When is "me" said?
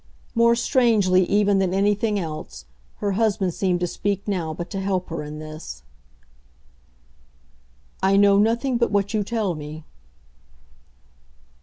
9.53-9.83